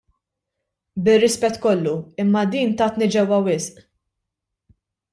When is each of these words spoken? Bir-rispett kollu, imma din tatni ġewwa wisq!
Bir-rispett 1.07 1.59
kollu, 1.67 1.95
imma 2.25 2.43
din 2.51 2.75
tatni 2.81 3.13
ġewwa 3.13 3.39
wisq! 3.45 3.75